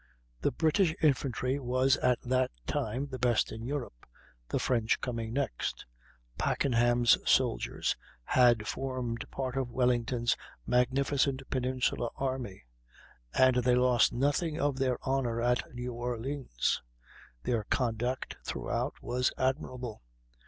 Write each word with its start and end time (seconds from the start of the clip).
The 0.41 0.49
British 0.51 0.95
infantry 1.03 1.59
was 1.59 1.95
at 1.97 2.19
that 2.23 2.49
time 2.65 3.05
the 3.05 3.19
best 3.19 3.51
in 3.51 3.61
Europe, 3.63 4.07
the 4.49 4.57
French 4.57 4.99
coming 4.99 5.31
next. 5.31 5.85
Packenham's 6.39 7.19
soldiers 7.29 7.95
had 8.23 8.65
formed 8.67 9.29
part 9.29 9.55
of 9.55 9.69
Wellington's 9.69 10.35
magnificent 10.65 11.43
peninsular 11.51 12.09
army, 12.15 12.63
and 13.35 13.57
they 13.57 13.75
lost 13.75 14.11
nothing 14.11 14.59
of 14.59 14.79
their 14.79 14.97
honor 15.03 15.39
at 15.39 15.71
New 15.71 15.93
Orleans. 15.93 16.81
Their 17.43 17.63
conduct 17.65 18.37
throughout 18.43 18.95
was 19.03 19.31
admirable. 19.37 20.01